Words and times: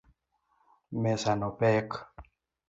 Mesa 1.01 1.31
no 1.39 1.49
pek 1.59 1.87